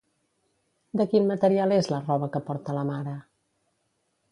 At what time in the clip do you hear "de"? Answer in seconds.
1.01-1.05